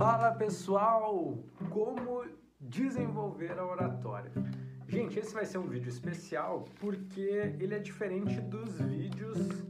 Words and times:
Fala 0.00 0.32
pessoal, 0.32 1.44
como 1.68 2.24
desenvolver 2.58 3.58
a 3.58 3.66
oratória? 3.66 4.32
Gente, 4.88 5.18
esse 5.18 5.34
vai 5.34 5.44
ser 5.44 5.58
um 5.58 5.66
vídeo 5.66 5.90
especial 5.90 6.64
porque 6.80 7.20
ele 7.60 7.74
é 7.74 7.78
diferente 7.78 8.40
dos 8.40 8.80
vídeos 8.80 9.62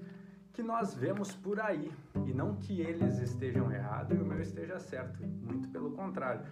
que 0.53 0.63
nós 0.63 0.95
vemos 0.95 1.35
por 1.35 1.59
aí. 1.59 1.93
E 2.29 2.33
não 2.33 2.55
que 2.55 2.81
eles 2.81 3.19
estejam 3.19 3.73
errados 3.73 4.17
e 4.17 4.23
o 4.23 4.25
meu 4.25 4.41
esteja 4.41 4.79
certo, 4.79 5.21
muito 5.21 5.69
pelo 5.71 5.91
contrário. 5.97 6.47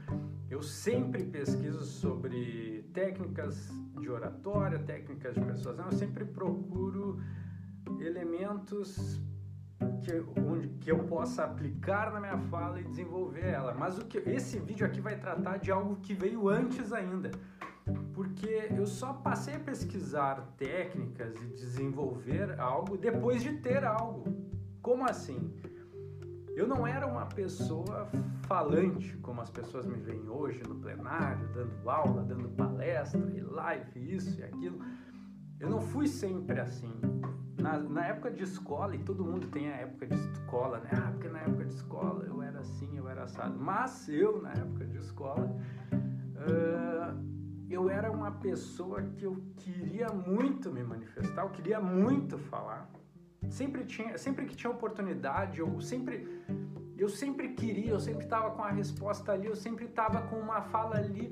Eu 0.50 0.60
sempre 0.60 1.22
pesquiso 1.22 1.84
sobre 1.84 2.82
técnicas 2.92 3.70
de 4.00 4.10
oratória, 4.10 4.80
técnicas 4.80 5.36
de 5.36 5.40
persuasão, 5.40 5.86
eu 5.86 5.92
sempre 5.92 6.24
procuro 6.24 7.22
elementos 8.00 9.20
que, 10.02 10.40
onde, 10.40 10.68
que 10.80 10.90
eu 10.90 11.04
possa 11.04 11.44
aplicar 11.44 12.12
na 12.12 12.20
minha 12.20 12.38
fala 12.38 12.80
e 12.80 12.84
desenvolver 12.84 13.46
ela. 13.46 13.74
Mas 13.74 13.98
o 13.98 14.04
que 14.04 14.18
esse 14.18 14.58
vídeo 14.58 14.86
aqui 14.86 15.00
vai 15.00 15.16
tratar 15.18 15.58
de 15.58 15.70
algo 15.70 15.96
que 15.96 16.14
veio 16.14 16.48
antes 16.48 16.92
ainda. 16.92 17.30
Porque 18.12 18.68
eu 18.76 18.86
só 18.86 19.12
passei 19.12 19.54
a 19.54 19.60
pesquisar 19.60 20.54
técnicas 20.56 21.40
e 21.40 21.46
desenvolver 21.46 22.58
algo 22.60 22.96
depois 22.96 23.42
de 23.42 23.54
ter 23.58 23.84
algo. 23.84 24.24
Como 24.82 25.04
assim? 25.04 25.54
Eu 26.54 26.66
não 26.66 26.86
era 26.86 27.06
uma 27.06 27.26
pessoa 27.26 28.08
falante, 28.46 29.16
como 29.18 29.40
as 29.40 29.48
pessoas 29.48 29.86
me 29.86 29.96
veem 29.96 30.28
hoje 30.28 30.60
no 30.66 30.74
plenário, 30.74 31.48
dando 31.52 31.88
aula, 31.88 32.24
dando 32.24 32.48
palestra, 32.48 33.20
e 33.32 33.40
live, 33.40 34.14
isso 34.14 34.40
e 34.40 34.42
aquilo. 34.42 34.80
Eu 35.60 35.70
não 35.70 35.80
fui 35.80 36.08
sempre 36.08 36.60
assim 36.60 36.92
na, 37.68 37.78
na, 37.78 38.06
época 38.06 38.30
de 38.30 38.42
escola, 38.42 38.94
e 38.94 38.98
todo 38.98 39.24
mundo 39.24 39.46
tem 39.48 39.68
a 39.70 39.76
época 39.76 40.06
de 40.06 40.14
escola, 40.14 40.78
né? 40.80 40.90
Ah, 40.92 41.10
porque 41.12 41.28
na 41.28 41.40
época 41.40 41.64
de 41.66 41.74
escola 41.74 42.24
eu 42.24 42.42
era 42.42 42.60
assim, 42.60 42.96
eu 42.96 43.08
era 43.08 43.24
assado. 43.24 43.58
Mas 43.58 44.08
eu, 44.08 44.40
na 44.40 44.52
época 44.52 44.86
de 44.86 44.96
escola, 44.96 45.54
uh, 45.92 47.28
eu 47.68 47.90
era 47.90 48.10
uma 48.10 48.30
pessoa 48.30 49.02
que 49.02 49.24
eu 49.24 49.36
queria 49.56 50.08
muito 50.08 50.72
me 50.72 50.82
manifestar, 50.82 51.42
eu 51.42 51.50
queria 51.50 51.80
muito 51.80 52.38
falar. 52.38 52.88
Sempre, 53.50 53.84
tinha, 53.84 54.16
sempre 54.16 54.46
que 54.46 54.56
tinha 54.56 54.70
oportunidade, 54.70 55.60
eu 55.60 55.80
sempre, 55.80 56.42
eu 56.96 57.08
sempre 57.08 57.50
queria, 57.50 57.90
eu 57.90 58.00
sempre 58.00 58.24
estava 58.24 58.50
com 58.50 58.62
a 58.62 58.70
resposta 58.70 59.32
ali, 59.32 59.46
eu 59.46 59.56
sempre 59.56 59.84
estava 59.84 60.22
com 60.22 60.36
uma 60.36 60.62
fala 60.62 60.96
ali 60.96 61.28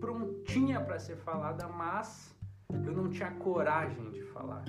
prontinha 0.00 0.80
para 0.80 0.98
ser 0.98 1.16
falada, 1.16 1.66
mas 1.68 2.36
eu 2.84 2.92
não 2.92 3.08
tinha 3.08 3.30
coragem 3.32 4.10
de 4.10 4.22
falar. 4.22 4.64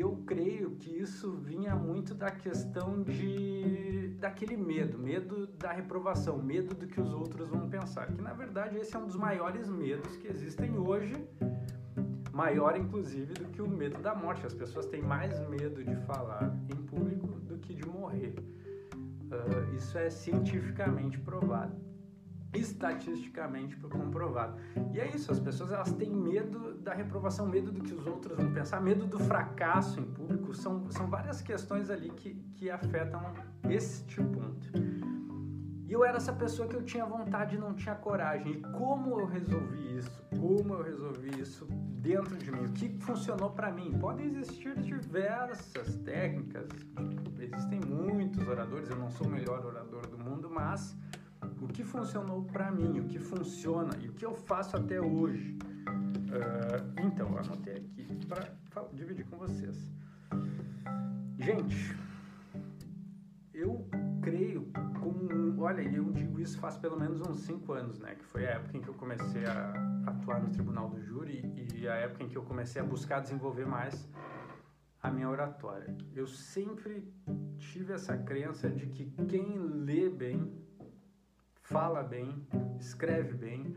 E 0.00 0.02
eu 0.02 0.16
creio 0.24 0.70
que 0.76 0.90
isso 0.90 1.30
vinha 1.32 1.76
muito 1.76 2.14
da 2.14 2.30
questão 2.30 3.02
de 3.02 4.16
daquele 4.18 4.56
medo, 4.56 4.98
medo 4.98 5.46
da 5.46 5.72
reprovação, 5.72 6.42
medo 6.42 6.74
do 6.74 6.86
que 6.86 6.98
os 6.98 7.12
outros 7.12 7.50
vão 7.50 7.68
pensar. 7.68 8.06
Que 8.06 8.22
na 8.22 8.32
verdade 8.32 8.78
esse 8.78 8.96
é 8.96 8.98
um 8.98 9.04
dos 9.04 9.16
maiores 9.16 9.68
medos 9.68 10.16
que 10.16 10.26
existem 10.26 10.78
hoje, 10.78 11.12
maior 12.32 12.78
inclusive 12.78 13.34
do 13.34 13.44
que 13.50 13.60
o 13.60 13.68
medo 13.68 14.00
da 14.00 14.14
morte. 14.14 14.46
As 14.46 14.54
pessoas 14.54 14.86
têm 14.86 15.02
mais 15.02 15.38
medo 15.50 15.84
de 15.84 15.94
falar 16.06 16.50
em 16.72 16.82
público 16.86 17.38
do 17.40 17.58
que 17.58 17.74
de 17.74 17.86
morrer. 17.86 18.34
Uh, 18.94 19.76
isso 19.76 19.98
é 19.98 20.08
cientificamente 20.08 21.18
provado 21.18 21.89
estatisticamente 22.52 23.76
comprovado. 23.76 24.60
E 24.92 25.00
é 25.00 25.08
isso, 25.14 25.30
as 25.30 25.38
pessoas 25.38 25.70
elas 25.70 25.92
têm 25.92 26.10
medo 26.10 26.74
da 26.74 26.92
reprovação, 26.92 27.46
medo 27.46 27.70
do 27.70 27.80
que 27.80 27.94
os 27.94 28.06
outros 28.06 28.36
vão 28.36 28.52
pensar, 28.52 28.80
medo 28.80 29.06
do 29.06 29.18
fracasso 29.18 30.00
em 30.00 30.04
público. 30.04 30.52
São, 30.54 30.90
são 30.90 31.06
várias 31.08 31.40
questões 31.40 31.90
ali 31.90 32.10
que, 32.10 32.34
que 32.56 32.70
afetam 32.70 33.22
este 33.68 34.16
ponto. 34.16 34.68
E 35.90 35.92
eu 35.92 36.04
era 36.04 36.18
essa 36.18 36.32
pessoa 36.32 36.68
que 36.68 36.76
eu 36.76 36.84
tinha 36.84 37.04
vontade 37.04 37.56
e 37.56 37.58
não 37.58 37.74
tinha 37.74 37.96
coragem. 37.96 38.52
E 38.52 38.60
como 38.78 39.18
eu 39.18 39.26
resolvi 39.26 39.98
isso? 39.98 40.22
Como 40.38 40.74
eu 40.74 40.82
resolvi 40.84 41.40
isso 41.40 41.66
dentro 41.66 42.36
de 42.36 42.50
mim? 42.52 42.66
O 42.66 42.72
que 42.72 42.88
funcionou 43.00 43.50
para 43.50 43.72
mim? 43.72 43.98
Podem 43.98 44.26
existir 44.26 44.78
diversas 44.80 45.96
técnicas, 45.96 46.68
existem 47.40 47.80
muitos 47.80 48.46
oradores, 48.46 48.88
eu 48.88 48.96
não 48.96 49.10
sou 49.10 49.26
o 49.26 49.30
melhor 49.30 49.66
orador 49.66 50.06
do 50.06 50.16
mundo, 50.16 50.48
mas 50.48 50.96
que 51.72 51.84
funcionou 51.84 52.44
para 52.44 52.70
mim, 52.70 53.00
o 53.00 53.06
que 53.06 53.18
funciona 53.18 53.96
e 54.00 54.08
o 54.08 54.12
que 54.12 54.24
eu 54.24 54.34
faço 54.34 54.76
até 54.76 55.00
hoje. 55.00 55.58
Uh, 56.30 57.00
então, 57.06 57.36
anotei 57.36 57.76
aqui 57.76 58.26
para 58.26 58.84
dividir 58.92 59.26
com 59.26 59.36
vocês. 59.38 59.90
Gente, 61.38 61.96
eu 63.52 63.88
creio 64.22 64.70
com, 65.00 65.56
olha, 65.62 65.82
eu 65.82 66.04
digo 66.12 66.38
isso 66.40 66.58
faz 66.58 66.76
pelo 66.76 66.98
menos 66.98 67.20
uns 67.20 67.40
5 67.40 67.72
anos, 67.72 67.98
né, 67.98 68.14
que 68.14 68.24
foi 68.24 68.46
a 68.46 68.50
época 68.50 68.76
em 68.76 68.80
que 68.80 68.88
eu 68.88 68.94
comecei 68.94 69.44
a 69.46 69.72
atuar 70.06 70.42
no 70.42 70.50
tribunal 70.50 70.88
do 70.88 71.00
júri 71.00 71.42
e 71.74 71.88
a 71.88 71.94
época 71.94 72.24
em 72.24 72.28
que 72.28 72.36
eu 72.36 72.42
comecei 72.42 72.80
a 72.80 72.84
buscar 72.84 73.20
desenvolver 73.20 73.66
mais 73.66 74.08
a 75.02 75.10
minha 75.10 75.28
oratória. 75.28 75.96
Eu 76.14 76.26
sempre 76.26 77.10
tive 77.58 77.92
essa 77.92 78.16
crença 78.16 78.68
de 78.68 78.86
que 78.86 79.10
quem 79.26 79.58
lê 79.58 80.08
bem 80.10 80.52
fala 81.70 82.02
bem, 82.02 82.34
escreve 82.80 83.32
bem. 83.34 83.76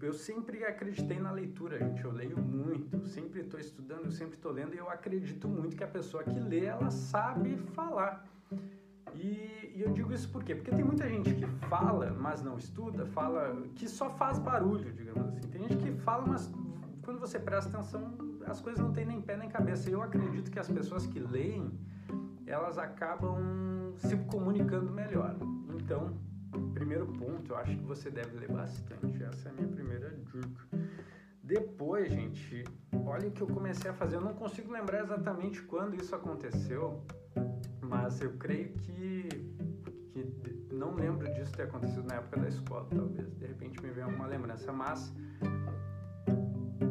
Eu 0.00 0.12
sempre 0.12 0.64
acreditei 0.64 1.18
na 1.18 1.32
leitura, 1.32 1.78
gente. 1.78 2.04
Eu 2.04 2.12
leio 2.12 2.38
muito, 2.38 3.04
sempre 3.06 3.40
estou 3.40 3.58
estudando, 3.58 4.10
sempre 4.12 4.36
estou 4.36 4.52
lendo 4.52 4.74
e 4.74 4.78
eu 4.78 4.88
acredito 4.88 5.48
muito 5.48 5.76
que 5.76 5.82
a 5.82 5.88
pessoa 5.88 6.22
que 6.22 6.38
lê, 6.38 6.66
ela 6.66 6.90
sabe 6.90 7.56
falar. 7.56 8.24
E, 9.14 9.72
e, 9.74 9.82
eu 9.82 9.92
digo 9.92 10.12
isso 10.12 10.28
por 10.28 10.44
quê? 10.44 10.54
Porque 10.54 10.70
tem 10.70 10.84
muita 10.84 11.08
gente 11.08 11.34
que 11.34 11.46
fala, 11.68 12.10
mas 12.10 12.42
não 12.42 12.56
estuda, 12.56 13.06
fala, 13.06 13.56
que 13.74 13.88
só 13.88 14.10
faz 14.10 14.38
barulho, 14.38 14.92
digamos 14.92 15.28
assim. 15.28 15.48
Tem 15.48 15.68
gente 15.68 15.76
que 15.76 15.92
fala, 16.02 16.24
mas 16.26 16.52
quando 17.02 17.18
você 17.18 17.38
presta 17.38 17.70
atenção, 17.70 18.14
as 18.46 18.60
coisas 18.60 18.84
não 18.84 18.92
têm 18.92 19.06
nem 19.06 19.20
pé 19.20 19.36
nem 19.36 19.48
cabeça. 19.48 19.88
E 19.88 19.92
eu 19.92 20.02
acredito 20.02 20.50
que 20.50 20.58
as 20.58 20.68
pessoas 20.68 21.06
que 21.06 21.18
leem, 21.18 21.72
elas 22.46 22.78
acabam 22.78 23.94
se 23.96 24.16
comunicando 24.26 24.92
melhor. 24.92 25.36
Então, 25.80 26.14
primeiro 26.72 27.06
ponto, 27.06 27.52
eu 27.52 27.56
acho 27.56 27.76
que 27.76 27.84
você 27.84 28.10
deve 28.10 28.36
ler 28.38 28.50
bastante. 28.50 29.22
Essa 29.22 29.48
é 29.48 29.52
a 29.52 29.54
minha 29.54 29.68
primeira 29.68 30.10
dica. 30.10 30.68
Depois, 31.42 32.10
gente, 32.10 32.64
olha 33.04 33.28
o 33.28 33.30
que 33.30 33.42
eu 33.42 33.46
comecei 33.46 33.90
a 33.90 33.94
fazer. 33.94 34.16
Eu 34.16 34.22
não 34.22 34.34
consigo 34.34 34.72
lembrar 34.72 35.02
exatamente 35.02 35.60
quando 35.62 35.94
isso 35.94 36.14
aconteceu, 36.14 37.02
mas 37.82 38.20
eu 38.20 38.32
creio 38.38 38.72
que, 38.78 39.28
que 40.12 40.72
não 40.72 40.94
lembro 40.94 41.30
disso 41.34 41.52
ter 41.52 41.64
acontecido 41.64 42.04
na 42.04 42.16
época 42.16 42.40
da 42.40 42.48
escola, 42.48 42.86
talvez. 42.88 43.30
De 43.36 43.46
repente 43.46 43.82
me 43.82 43.90
venha 43.90 44.06
alguma 44.06 44.26
lembrança, 44.26 44.72
mas 44.72 45.12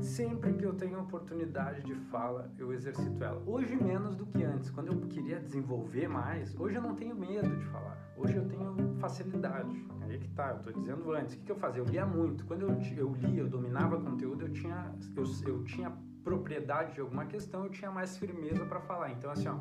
sempre 0.03 0.53
que 0.53 0.65
eu 0.65 0.73
tenho 0.73 0.99
oportunidade 0.99 1.81
de 1.83 1.95
fala, 2.11 2.51
eu 2.57 2.71
exercito 2.71 3.23
ela. 3.23 3.41
Hoje 3.45 3.75
menos 3.75 4.15
do 4.15 4.25
que 4.25 4.43
antes. 4.43 4.69
Quando 4.69 4.91
eu 4.91 4.99
queria 5.07 5.39
desenvolver 5.39 6.07
mais, 6.07 6.55
hoje 6.59 6.75
eu 6.75 6.81
não 6.81 6.95
tenho 6.95 7.15
medo 7.15 7.55
de 7.55 7.65
falar. 7.65 7.92
Hoje 8.17 8.35
eu 8.35 8.47
tenho 8.47 8.95
facilidade. 8.99 9.85
Aí 10.01 10.17
que 10.17 10.29
tá, 10.29 10.51
eu 10.51 10.59
tô 10.59 10.71
dizendo 10.71 11.11
antes. 11.11 11.33
O 11.35 11.37
que, 11.37 11.45
que 11.45 11.51
eu 11.51 11.55
fazia? 11.55 11.81
Eu 11.81 11.85
lia 11.85 12.05
muito. 12.05 12.45
Quando 12.45 12.61
eu, 12.63 12.69
eu 12.97 13.13
lia, 13.15 13.41
eu 13.41 13.49
dominava 13.49 13.99
conteúdo, 13.99 14.45
eu 14.45 14.53
tinha, 14.53 14.93
eu, 15.15 15.23
eu 15.47 15.63
tinha 15.63 15.91
propriedade 16.23 16.93
de 16.93 17.01
alguma 17.01 17.25
questão, 17.25 17.65
eu 17.65 17.69
tinha 17.69 17.91
mais 17.91 18.17
firmeza 18.17 18.65
para 18.65 18.79
falar. 18.79 19.11
Então, 19.11 19.29
assim, 19.29 19.47
ó, 19.47 19.59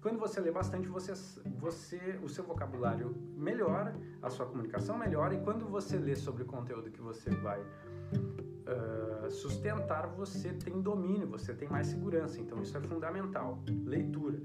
quando 0.00 0.18
você 0.18 0.40
lê 0.40 0.50
bastante, 0.50 0.88
você, 0.88 1.12
você, 1.58 2.18
o 2.22 2.28
seu 2.28 2.42
vocabulário 2.42 3.14
melhora, 3.36 3.94
a 4.22 4.30
sua 4.30 4.46
comunicação 4.46 4.96
melhora, 4.98 5.34
e 5.34 5.40
quando 5.42 5.66
você 5.66 5.98
lê 5.98 6.16
sobre 6.16 6.42
o 6.42 6.46
conteúdo 6.46 6.90
que 6.90 7.00
você 7.00 7.30
vai 7.30 7.60
uh, 7.60 9.30
sustentar, 9.30 10.08
você 10.08 10.52
tem 10.52 10.80
domínio, 10.80 11.28
você 11.28 11.54
tem 11.54 11.68
mais 11.68 11.86
segurança. 11.88 12.40
Então, 12.40 12.62
isso 12.62 12.76
é 12.76 12.80
fundamental. 12.80 13.62
Leitura. 13.84 14.40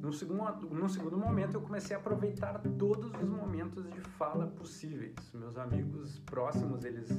No 0.00 0.12
segundo, 0.14 0.42
no 0.70 0.88
segundo 0.88 1.18
momento, 1.18 1.54
eu 1.54 1.60
comecei 1.60 1.94
a 1.94 1.98
aproveitar 1.98 2.58
todos 2.78 3.12
os 3.20 3.28
momentos 3.28 3.84
de 3.84 4.00
fala 4.00 4.46
possíveis. 4.46 5.14
Meus 5.34 5.58
amigos 5.58 6.18
próximos, 6.20 6.84
eles 6.84 7.10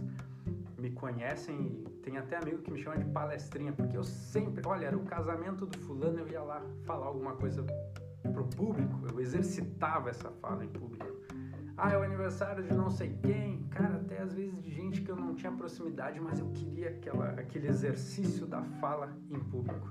me 0.80 0.90
conhecem 0.90 1.56
e 1.68 1.90
tem 2.02 2.18
até 2.18 2.38
amigo 2.38 2.58
que 2.64 2.72
me 2.72 2.82
chama 2.82 2.98
de 2.98 3.06
palestrinha, 3.06 3.72
porque 3.72 3.96
eu 3.96 4.04
sempre, 4.04 4.64
olha, 4.66 4.88
era 4.88 4.98
o 4.98 5.06
casamento 5.06 5.68
do 5.68 5.78
fulano, 5.78 6.20
eu 6.20 6.28
ia 6.28 6.42
lá 6.42 6.60
falar 6.84 7.06
alguma 7.06 7.36
coisa 7.36 7.64
pro 8.34 8.46
público, 8.46 9.00
eu 9.12 9.20
exercitava 9.20 10.10
essa 10.10 10.32
fala 10.42 10.66
em 10.66 10.70
público. 10.70 11.06
Ah, 11.78 11.92
é 11.92 11.98
o 11.98 12.02
aniversário 12.02 12.64
de 12.64 12.74
não 12.74 12.90
sei 12.90 13.16
quem, 13.22 13.64
cara, 13.70 13.98
até 13.98 14.22
às 14.22 14.34
vezes 14.34 14.60
de 14.62 14.72
gente 14.72 15.02
que 15.02 15.12
eu 15.12 15.16
não 15.16 15.36
tinha 15.36 15.52
proximidade, 15.52 16.20
mas 16.20 16.40
eu 16.40 16.50
queria 16.50 16.90
aquela, 16.90 17.30
aquele 17.30 17.68
exercício 17.68 18.48
da 18.48 18.64
fala 18.64 19.16
em 19.30 19.40
público. 19.40 19.88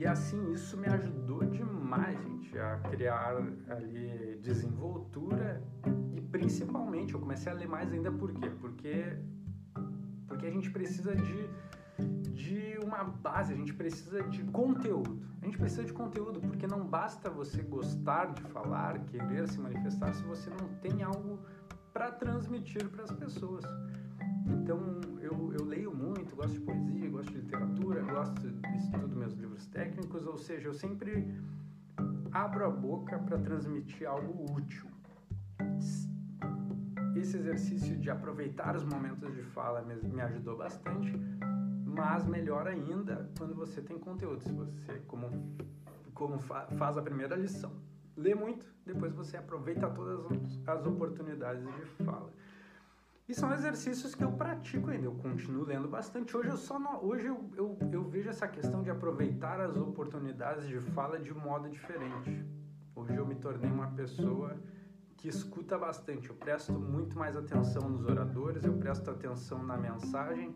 E 0.00 0.06
assim, 0.06 0.50
isso 0.50 0.78
me 0.78 0.86
ajudou 0.86 1.44
demais, 1.44 2.18
gente, 2.22 2.58
a 2.58 2.78
criar 2.78 3.36
ali 3.68 4.40
desenvoltura 4.42 5.62
e 6.16 6.22
principalmente 6.22 7.12
eu 7.12 7.20
comecei 7.20 7.52
a 7.52 7.54
ler 7.54 7.68
mais 7.68 7.92
ainda 7.92 8.10
por 8.10 8.32
quê? 8.32 8.48
Porque, 8.48 9.18
porque 10.26 10.46
a 10.46 10.50
gente 10.50 10.70
precisa 10.70 11.14
de, 11.14 11.50
de 12.32 12.78
uma 12.82 13.04
base, 13.04 13.52
a 13.52 13.56
gente 13.56 13.74
precisa 13.74 14.22
de 14.22 14.42
conteúdo. 14.44 15.20
A 15.42 15.44
gente 15.44 15.58
precisa 15.58 15.84
de 15.84 15.92
conteúdo 15.92 16.40
porque 16.40 16.66
não 16.66 16.86
basta 16.86 17.28
você 17.28 17.60
gostar 17.60 18.32
de 18.32 18.40
falar, 18.44 19.00
querer 19.00 19.46
se 19.48 19.60
manifestar 19.60 20.14
se 20.14 20.22
você 20.22 20.48
não 20.48 20.66
tem 20.80 21.02
algo 21.02 21.44
para 21.92 22.10
transmitir 22.10 22.88
para 22.88 23.04
as 23.04 23.12
pessoas. 23.12 23.66
Então 24.46 24.98
eu, 25.20 25.52
eu 25.52 25.64
leio 25.66 25.94
muito, 25.94 26.34
gosto 26.34 26.54
de 26.54 26.60
poesia, 26.60 27.10
gosto 27.10 27.32
de 27.32 27.38
literatura, 27.40 27.79
gosto 27.98 28.46
estudo 28.76 29.16
meus 29.16 29.34
livros 29.34 29.66
técnicos, 29.66 30.26
ou 30.26 30.36
seja, 30.36 30.68
eu 30.68 30.74
sempre 30.74 31.34
abro 32.32 32.64
a 32.64 32.70
boca 32.70 33.18
para 33.18 33.38
transmitir 33.38 34.08
algo 34.08 34.52
útil. 34.52 34.86
Esse 37.16 37.36
exercício 37.36 37.96
de 37.96 38.10
aproveitar 38.10 38.76
os 38.76 38.84
momentos 38.84 39.34
de 39.34 39.42
fala 39.42 39.82
me, 39.82 39.94
me 39.96 40.20
ajudou 40.22 40.56
bastante, 40.56 41.12
mas 41.84 42.24
melhor 42.24 42.66
ainda 42.66 43.30
quando 43.36 43.54
você 43.54 43.82
tem 43.82 43.98
conteúdo, 43.98 44.40
se 44.42 44.52
você 44.52 44.98
como 45.06 45.28
como 46.14 46.38
fa, 46.38 46.66
faz 46.76 46.98
a 46.98 47.02
primeira 47.02 47.34
lição. 47.34 47.72
Lê 48.14 48.34
muito, 48.34 48.66
depois 48.84 49.14
você 49.14 49.38
aproveita 49.38 49.88
todas 49.88 50.20
as 50.66 50.86
oportunidades 50.86 51.64
de 51.64 52.04
fala. 52.04 52.30
E 53.30 53.34
são 53.34 53.54
exercícios 53.54 54.12
que 54.12 54.24
eu 54.24 54.32
pratico 54.32 54.90
ainda, 54.90 55.06
eu 55.06 55.14
continuo 55.14 55.64
lendo 55.64 55.86
bastante. 55.86 56.36
Hoje 56.36 56.48
eu 56.48 56.56
só 56.56 56.80
não, 56.80 57.00
hoje 57.04 57.26
eu, 57.28 57.48
eu, 57.56 57.78
eu 57.92 58.02
vejo 58.02 58.28
essa 58.28 58.48
questão 58.48 58.82
de 58.82 58.90
aproveitar 58.90 59.60
as 59.60 59.76
oportunidades 59.76 60.66
de 60.66 60.80
fala 60.80 61.16
de 61.16 61.32
modo 61.32 61.70
diferente. 61.70 62.44
Hoje 62.92 63.14
eu 63.14 63.24
me 63.24 63.36
tornei 63.36 63.70
uma 63.70 63.86
pessoa 63.92 64.60
que 65.16 65.28
escuta 65.28 65.78
bastante. 65.78 66.28
Eu 66.28 66.34
presto 66.34 66.72
muito 66.72 67.16
mais 67.16 67.36
atenção 67.36 67.88
nos 67.88 68.04
oradores, 68.04 68.64
eu 68.64 68.76
presto 68.78 69.08
atenção 69.08 69.62
na 69.62 69.76
mensagem 69.76 70.52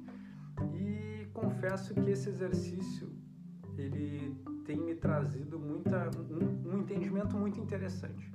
e 0.73 1.29
confesso 1.33 1.95
que 1.95 2.11
esse 2.11 2.29
exercício 2.29 3.09
ele 3.79 4.37
tem 4.65 4.81
me 4.81 4.97
trazido 4.97 5.61
muita, 5.61 6.11
um, 6.29 6.73
um 6.73 6.79
entendimento 6.81 7.37
muito 7.37 7.61
interessante. 7.61 8.33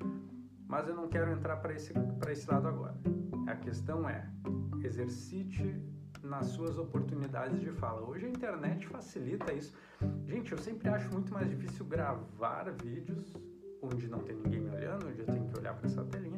Mas 0.66 0.88
eu 0.88 0.96
não 0.96 1.10
quero 1.10 1.30
entrar 1.30 1.58
para 1.58 1.74
esse, 1.74 1.92
esse 2.32 2.50
lado 2.50 2.70
agora. 2.70 2.96
A 3.50 3.56
questão 3.56 4.08
é, 4.08 4.24
exercite 4.84 5.76
nas 6.22 6.46
suas 6.50 6.78
oportunidades 6.78 7.60
de 7.60 7.72
fala. 7.72 8.08
Hoje 8.08 8.28
a 8.28 8.30
internet 8.30 8.86
facilita 8.86 9.52
isso. 9.52 9.74
Gente, 10.28 10.52
eu 10.52 10.58
sempre 10.60 10.88
acho 10.88 11.12
muito 11.12 11.34
mais 11.34 11.50
difícil 11.50 11.84
gravar 11.86 12.72
vídeos 12.84 13.34
onde 13.82 14.08
não 14.08 14.20
tem 14.20 14.36
ninguém 14.36 14.60
me 14.60 14.70
olhando, 14.70 15.08
onde 15.08 15.22
eu 15.22 15.26
tenho 15.26 15.48
que 15.48 15.58
olhar 15.58 15.74
para 15.74 15.88
essa 15.88 16.04
telinha, 16.04 16.38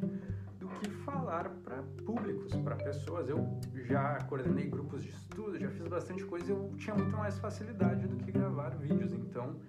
do 0.58 0.70
que 0.70 0.90
falar 1.04 1.50
para 1.50 1.84
públicos, 2.06 2.56
para 2.56 2.78
pessoas. 2.78 3.28
Eu 3.28 3.60
já 3.74 4.16
coordenei 4.30 4.70
grupos 4.70 5.04
de 5.04 5.10
estudo, 5.10 5.60
já 5.60 5.70
fiz 5.70 5.90
bastante 5.90 6.24
coisa, 6.24 6.54
eu 6.54 6.74
tinha 6.78 6.96
muito 6.96 7.18
mais 7.18 7.38
facilidade 7.40 8.08
do 8.08 8.16
que 8.24 8.32
gravar 8.32 8.70
vídeos. 8.70 9.12
Então, 9.12 9.60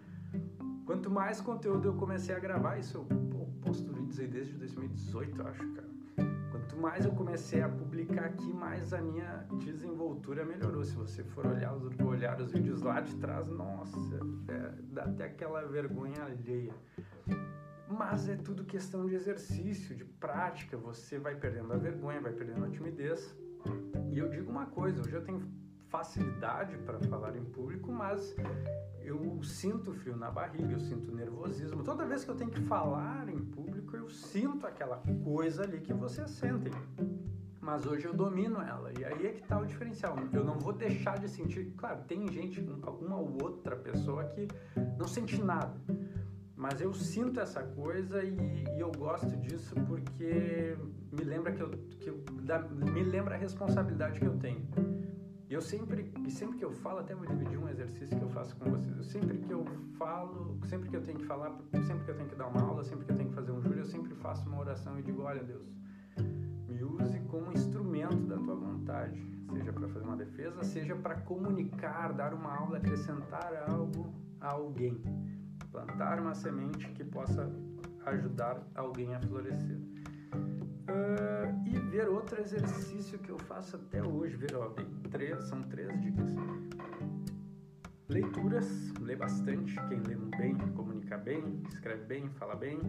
quanto 0.87 1.11
mais 1.11 1.41
conteúdo 1.41 1.89
eu 1.89 1.95
comecei 1.95 2.37
a 2.37 2.39
gravar, 2.39 2.79
isso 2.79 2.99
eu 2.99 3.05
pô, 3.05 3.47
posto 3.63 3.93
vídeos 3.93 4.21
aí 4.21 4.29
desde 4.29 4.57
2018, 4.59 5.41
eu 5.41 5.47
acho, 5.49 5.73
cara 5.73 6.02
quanto 6.63 6.77
mais 6.77 7.05
eu 7.05 7.13
comecei 7.13 7.61
a 7.61 7.69
publicar 7.69 8.27
aqui, 8.27 8.53
mais 8.53 8.93
a 8.93 9.01
minha 9.01 9.47
desenvoltura 9.65 10.45
melhorou. 10.45 10.85
Se 10.85 10.95
você 10.95 11.25
for 11.25 11.47
olhar 11.47 11.75
os, 11.75 11.99
olhar 12.01 12.41
os 12.41 12.53
vídeos 12.53 12.83
lá 12.83 13.01
de 13.01 13.15
trás, 13.17 13.49
nossa, 13.49 13.97
é, 14.49 14.73
dá 14.93 15.05
até 15.05 15.25
aquela 15.25 15.63
vergonha 15.63 16.23
alheia. 16.23 16.73
Mas 17.89 18.29
é 18.29 18.37
tudo 18.37 18.65
questão 18.65 19.07
de 19.07 19.15
exercício, 19.15 19.95
de 19.95 20.05
prática. 20.05 20.77
Você 20.77 21.19
vai 21.19 21.35
perdendo 21.35 21.73
a 21.73 21.77
vergonha, 21.77 22.21
vai 22.21 22.33
perdendo 22.33 22.65
a 22.65 22.71
timidez. 22.71 23.37
E 24.11 24.19
eu 24.19 24.29
digo 24.29 24.51
uma 24.51 24.67
coisa: 24.67 25.03
hoje 25.03 25.15
eu 25.15 25.25
tenho 25.25 25.43
facilidade 25.89 26.77
para 26.79 26.99
falar 27.01 27.37
em 27.37 27.45
público, 27.45 27.91
mas 27.93 28.35
eu 29.05 29.43
sinto 29.43 29.93
frio 29.93 30.17
na 30.17 30.31
barriga, 30.31 30.73
eu 30.73 30.81
sinto 30.81 31.15
nervosismo. 31.15 31.83
Toda 31.83 32.05
vez 32.05 32.25
que 32.25 32.31
eu 32.31 32.35
tenho 32.35 32.51
que 32.51 32.61
falar 32.63 33.29
em 33.29 33.39
público, 33.39 33.97
eu 33.97 34.09
sinto 34.09 34.67
aquela 34.67 35.03
coisa 35.25 35.63
ali 35.63 35.81
que 35.81 35.93
vocês 35.93 36.31
sentem. 36.31 36.73
Mas 37.61 37.87
hoje 37.87 38.07
eu 38.07 38.13
domino 38.13 38.61
ela, 38.61 38.91
e 38.99 39.05
aí 39.05 39.27
é 39.27 39.33
que 39.33 39.43
está 39.43 39.59
o 39.59 39.65
diferencial. 39.65 40.17
Eu 40.33 40.45
não 40.45 40.59
vou 40.59 40.73
deixar 40.73 41.19
de 41.19 41.29
sentir. 41.29 41.73
Claro, 41.77 42.03
tem 42.09 42.27
gente, 42.33 42.61
alguma 42.83 43.17
ou 43.17 43.39
outra 43.41 43.77
pessoa 43.77 44.25
que 44.25 44.49
não 44.99 45.07
sente 45.07 45.41
nada. 45.41 45.73
Mas 46.57 46.81
eu 46.81 46.93
sinto 46.93 47.41
essa 47.41 47.63
coisa 47.63 48.23
e, 48.23 48.65
e 48.77 48.81
eu 48.81 48.91
gosto 48.93 49.37
disso 49.37 49.75
porque 49.87 50.77
me 51.13 51.25
lembra 51.25 51.53
que 51.53 51.63
eu, 51.63 51.71
que 51.71 52.09
eu, 52.09 52.25
me 52.93 53.03
lembra 53.03 53.35
a 53.35 53.39
responsabilidade 53.39 54.19
que 54.19 54.27
eu 54.27 54.37
tenho. 54.39 54.67
E 55.53 55.55
eu 55.55 55.61
sempre, 55.61 56.11
e 56.27 56.31
sempre 56.31 56.57
que 56.57 56.65
eu 56.65 56.73
falo, 56.73 57.01
até 57.01 57.15
vou 57.15 57.27
dividir 57.27 57.59
um 57.59 57.69
exercício 57.69 58.17
que 58.17 58.25
eu 58.25 58.31
faço 58.31 58.57
com 58.57 58.71
vocês. 58.71 58.97
Eu, 58.97 59.05
sempre 59.05 59.37
que 59.37 59.51
eu 59.51 59.63
falo, 59.99 60.59
sempre 60.65 60.89
que 60.89 60.97
eu 60.97 61.03
tenho 61.03 61.19
que 61.19 61.27
falar, 61.27 61.55
sempre 61.87 62.05
que 62.07 62.11
eu 62.11 62.17
tenho 62.17 62.29
que 62.31 62.37
dar 62.37 62.47
uma 62.47 62.63
aula, 62.63 62.83
sempre 62.83 63.05
que 63.05 63.13
eu 63.13 63.17
tenho 63.19 63.29
que 63.29 63.35
fazer 63.35 63.53
um 63.53 63.61
júri, 63.61 63.81
eu 63.81 63.85
sempre 63.85 64.15
faço 64.15 64.49
uma 64.49 64.61
oração 64.61 64.99
e 64.99 65.03
digo: 65.03 65.21
Olha, 65.21 65.45
Deus, 65.45 65.71
me 66.67 66.83
use 66.83 67.21
como 67.29 67.53
instrumento 67.53 68.27
da 68.29 68.39
tua 68.39 68.55
vontade, 68.55 69.23
seja 69.53 69.71
para 69.75 69.89
fazer 69.89 70.07
uma 70.07 70.17
defesa, 70.17 70.65
seja 70.65 70.97
para 70.97 71.17
comunicar, 71.17 72.15
dar 72.15 72.33
uma 72.33 72.57
aula, 72.57 72.79
acrescentar 72.79 73.53
algo 73.69 74.11
a 74.41 74.53
alguém, 74.53 75.03
plantar 75.71 76.19
uma 76.19 76.35
semente 76.35 76.89
que 76.93 77.05
possa 77.05 77.47
ajudar 78.07 78.67
alguém 78.75 79.15
a 79.15 79.21
florescer. 79.21 79.79
Uh, 80.83 81.67
e 81.67 81.79
ver 81.79 82.09
outro 82.09 82.41
exercício 82.41 83.19
que 83.19 83.31
eu 83.31 83.39
faço 83.39 83.77
até 83.77 84.03
hoje, 84.03 84.37
ver, 84.37 84.57
ó, 84.57 84.75
três, 85.11 85.45
são 85.45 85.63
três 85.63 85.89
dicas. 86.01 86.35
Leituras, 88.09 88.93
lê 89.01 89.15
bastante, 89.15 89.75
quem 89.89 90.01
lê 90.01 90.17
bem, 90.37 90.57
comunica 90.75 91.17
bem, 91.17 91.63
escreve 91.69 92.05
bem, 92.05 92.29
fala 92.31 92.57
bem. 92.57 92.81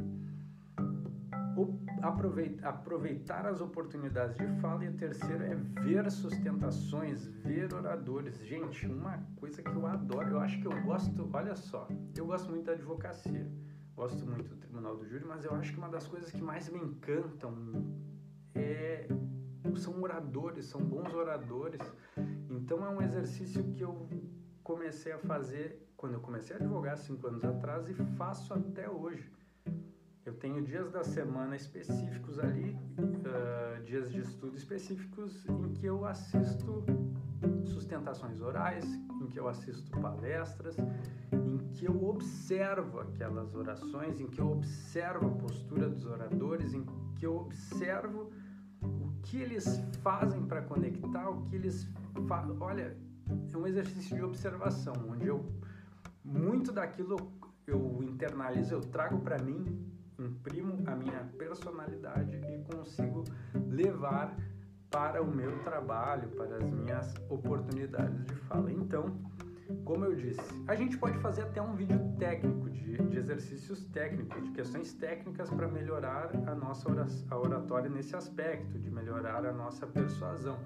O, 1.56 1.80
aproveitar, 2.02 2.68
aproveitar 2.68 3.46
as 3.46 3.62
oportunidades 3.62 4.36
de 4.36 4.48
fala 4.60 4.84
e 4.84 4.90
o 4.90 4.94
terceiro 4.94 5.44
é 5.44 5.56
ver 5.82 6.10
sustentações, 6.10 7.28
ver 7.28 7.72
oradores. 7.74 8.40
Gente, 8.40 8.88
uma 8.88 9.20
coisa 9.36 9.62
que 9.62 9.70
eu 9.70 9.86
adoro, 9.86 10.30
eu 10.30 10.40
acho 10.40 10.60
que 10.60 10.66
eu 10.66 10.82
gosto, 10.82 11.30
olha 11.32 11.56
só, 11.56 11.88
eu 12.18 12.26
gosto 12.26 12.50
muito 12.50 12.66
da 12.66 12.72
advocacia 12.74 13.48
gosto 13.96 14.26
muito 14.26 14.50
do 14.50 14.56
Tribunal 14.58 14.98
do 14.98 15.06
Júri, 15.06 15.26
mas 15.26 15.46
eu 15.46 15.54
acho 15.54 15.72
que 15.72 15.78
uma 15.78 15.90
das 15.90 16.08
coisas 16.08 16.32
que 16.32 16.42
mais 16.42 16.70
me 16.70 16.80
encantam 16.80 17.56
é 18.56 19.08
são 19.76 20.02
oradores, 20.02 20.66
são 20.66 20.82
bons 20.82 21.14
oradores. 21.14 21.82
Então 22.50 22.86
é 22.86 22.90
um 22.90 23.02
exercício 23.02 23.64
que 23.72 23.82
eu 23.82 24.08
comecei 24.64 25.12
a 25.12 25.18
fazer 25.18 25.92
quando 25.98 26.14
eu 26.14 26.20
comecei 26.20 26.56
a 26.56 26.60
advogar 26.60 26.98
cinco 26.98 27.28
anos 27.28 27.44
atrás 27.44 27.88
e 27.90 27.94
faço 27.94 28.54
até 28.54 28.90
hoje. 28.90 29.32
Eu 30.26 30.34
tenho 30.34 30.64
dias 30.64 30.90
da 30.90 31.04
semana 31.04 31.54
específicos 31.54 32.40
ali, 32.40 32.78
uh, 32.98 33.84
dias 33.84 34.10
de 34.10 34.22
estudo 34.22 34.56
específicos 34.56 35.46
em 35.48 35.74
que 35.74 35.86
eu 35.86 36.06
assisto 36.06 36.86
sustentações 37.66 38.40
orais, 38.40 38.86
em 39.22 39.28
que 39.28 39.38
eu 39.38 39.50
assisto 39.50 39.92
palestras, 40.00 40.78
em 41.34 41.58
que 41.74 41.86
eu 41.86 42.06
observo 42.06 43.02
aquelas 43.02 43.54
orações, 43.54 44.22
em 44.22 44.28
que 44.28 44.40
eu 44.40 44.50
observo 44.50 45.28
a 45.28 45.32
postura 45.32 45.90
dos 45.90 46.06
oradores, 46.06 46.74
em 46.74 46.86
que 47.18 47.26
eu 47.26 47.36
observo 47.36 48.32
o 48.82 49.12
que 49.24 49.42
eles 49.42 49.82
fazem 50.02 50.46
para 50.46 50.62
conectar, 50.62 51.30
o 51.30 51.42
que 51.42 51.56
eles 51.58 51.86
fazem. 52.30 52.56
Olha, 52.62 52.96
é 53.52 53.58
um 53.58 53.68
exercício 53.68 54.16
de 54.16 54.24
observação, 54.24 54.94
onde 55.10 55.28
eu 55.28 55.46
muito 56.24 56.72
daquilo 56.72 57.18
eu 57.68 58.02
internalizo, 58.04 58.74
eu 58.74 58.82
trago 58.82 59.20
para 59.20 59.38
mim, 59.42 59.93
imprimo 60.20 60.84
a 60.86 60.96
minha 60.96 61.24
personalidade 61.38 62.36
e 62.36 62.76
consigo 62.76 63.24
levar 63.68 64.36
para 64.90 65.22
o 65.22 65.28
meu 65.28 65.58
trabalho, 65.64 66.30
para 66.30 66.58
as 66.58 66.70
minhas 66.70 67.16
oportunidades 67.30 68.24
de 68.26 68.36
fala. 68.36 68.72
Então, 68.72 69.06
como 69.84 70.06
eu 70.06 70.16
disse, 70.16 70.42
a 70.68 70.76
gente 70.76 70.98
pode 70.98 71.18
fazer 71.18 71.42
até 71.42 71.62
um 71.62 71.76
vídeo 71.76 72.00
técnico 72.20 72.70
de, 72.70 72.98
de 72.98 73.18
exercícios 73.18 73.86
técnicos, 73.86 74.44
de 74.44 74.52
questões 74.52 74.94
técnicas 74.94 75.50
para 75.50 75.68
melhorar 75.68 76.30
a 76.48 76.54
nossa 76.54 76.88
a 77.30 77.38
oratória 77.38 77.90
nesse 77.90 78.16
aspecto, 78.16 78.78
de 78.78 78.92
melhorar 78.92 79.46
a 79.46 79.52
nossa 79.52 79.88
persuasão. 79.88 80.60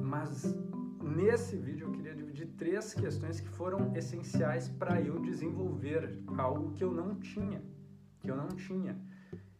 Mas 0.00 0.56
nesse 1.02 1.56
vídeo 1.56 1.88
eu 1.88 1.92
queria 1.92 2.14
dividir 2.14 2.46
três 2.56 2.94
questões 2.94 3.40
que 3.40 3.48
foram 3.48 3.92
essenciais 3.96 4.68
para 4.68 5.00
eu 5.00 5.18
desenvolver 5.20 6.22
algo 6.38 6.72
que 6.72 6.84
eu 6.84 6.92
não 6.92 7.16
tinha, 7.16 7.60
que 8.20 8.30
eu 8.30 8.36
não 8.36 8.48
tinha. 8.48 8.96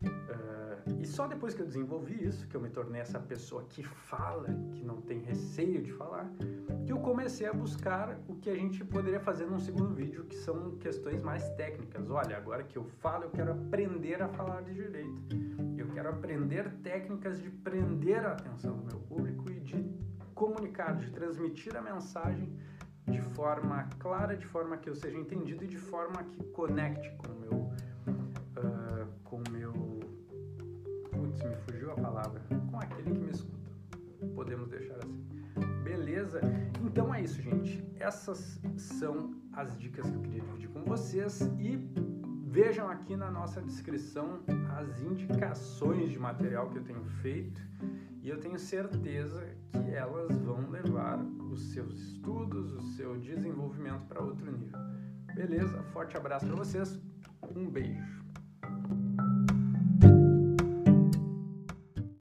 Uh, 0.03 1.01
e 1.01 1.07
só 1.07 1.27
depois 1.27 1.53
que 1.53 1.61
eu 1.61 1.67
desenvolvi 1.67 2.25
isso, 2.25 2.47
que 2.49 2.57
eu 2.57 2.61
me 2.61 2.71
tornei 2.71 3.03
essa 3.03 3.19
pessoa 3.19 3.65
que 3.65 3.83
fala, 3.83 4.49
que 4.73 4.83
não 4.83 5.01
tem 5.03 5.19
receio 5.19 5.83
de 5.83 5.93
falar, 5.93 6.31
que 6.87 6.93
eu 6.93 6.99
comecei 7.01 7.47
a 7.47 7.53
buscar 7.53 8.19
o 8.27 8.37
que 8.37 8.49
a 8.49 8.55
gente 8.55 8.83
poderia 8.83 9.21
fazer 9.21 9.45
num 9.47 9.59
segundo 9.59 9.95
vídeo, 9.95 10.25
que 10.25 10.37
são 10.37 10.77
questões 10.79 11.23
mais 11.23 11.47
técnicas. 11.51 12.09
Olha, 12.11 12.37
agora 12.37 12.63
que 12.63 12.79
eu 12.79 12.85
falo, 12.85 13.25
eu 13.25 13.31
quero 13.31 13.53
aprender 13.53 14.23
a 14.23 14.29
falar 14.29 14.63
de 14.63 14.73
direito. 14.73 15.21
Eu 15.77 15.89
quero 15.89 16.09
aprender 16.09 16.71
técnicas 16.83 17.41
de 17.41 17.51
prender 17.51 18.25
a 18.25 18.33
atenção 18.33 18.77
do 18.79 18.85
meu 18.85 19.01
público 19.01 19.51
e 19.51 19.61
de 19.61 19.85
comunicar, 20.35 20.97
de 20.97 21.11
transmitir 21.11 21.77
a 21.77 21.83
mensagem 21.83 22.51
de 23.07 23.21
forma 23.21 23.89
clara, 23.99 24.37
de 24.37 24.47
forma 24.47 24.77
que 24.79 24.89
eu 24.89 24.95
seja 24.95 25.19
entendido 25.19 25.65
e 25.65 25.67
de 25.67 25.79
forma 25.79 26.23
que 26.25 26.43
conecte 26.45 27.11
com 27.19 27.33
o 27.33 27.41
meu. 27.41 27.51
Uh, 27.51 27.90
Podemos 34.41 34.71
deixar 34.71 34.97
assim. 34.97 35.23
Beleza? 35.85 36.41
Então 36.83 37.15
é 37.15 37.21
isso, 37.21 37.43
gente. 37.43 37.85
Essas 37.97 38.59
são 38.75 39.35
as 39.53 39.77
dicas 39.79 40.09
que 40.09 40.17
eu 40.17 40.23
queria 40.23 40.41
dividir 40.41 40.71
com 40.71 40.83
vocês 40.83 41.43
e 41.59 41.77
vejam 42.47 42.89
aqui 42.89 43.17
na 43.17 43.31
nossa 43.31 43.61
descrição 43.61 44.41
as 44.79 44.99
indicações 45.03 46.11
de 46.11 46.19
material 46.19 46.71
que 46.71 46.79
eu 46.79 46.85
tenho 46.85 47.05
feito 47.21 47.61
e 48.23 48.31
eu 48.31 48.41
tenho 48.41 48.59
certeza 48.59 49.47
que 49.73 49.91
elas 49.91 50.35
vão 50.39 50.71
levar 50.71 51.23
os 51.53 51.75
seus 51.75 52.01
estudos, 52.01 52.73
o 52.73 52.81
seu 52.97 53.19
desenvolvimento 53.19 54.07
para 54.07 54.23
outro 54.23 54.51
nível. 54.51 54.79
Beleza? 55.35 55.83
Forte 55.93 56.17
abraço 56.17 56.47
para 56.47 56.57
vocês. 56.57 56.99
Um 57.55 57.69
beijo. 57.69 58.20